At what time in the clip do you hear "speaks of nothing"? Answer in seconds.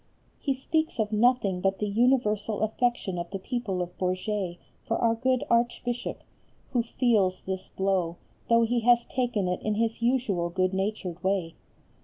0.55-1.61